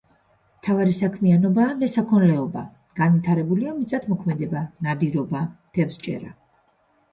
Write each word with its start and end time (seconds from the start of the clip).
მთავარი 0.59 0.95
საქმიანობაა 0.99 1.75
მესაქონლეობა, 1.81 2.65
განვითარებულია 3.01 3.75
მიწათმოქმედება, 3.77 4.67
ნადირობა, 4.89 5.45
თევზჭერა. 5.79 6.37